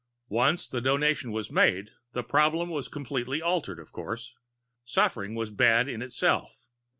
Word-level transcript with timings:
Once 0.31 0.67
the 0.67 0.81
Donation 0.81 1.31
was 1.31 1.51
made, 1.51 1.91
the 2.13 2.23
problem 2.23 2.69
was 2.71 2.87
completely 2.87 3.39
altered, 3.39 3.77
of 3.77 3.91
course. 3.91 4.33
Suffering 4.83 5.35
was 5.35 5.51
bad 5.51 5.87
in 5.87 6.01
itself. 6.01 6.65